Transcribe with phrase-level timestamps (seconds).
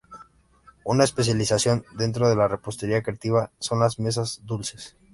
[0.83, 4.97] Una especialización dentro de la repostería creativa son las mesas dulces.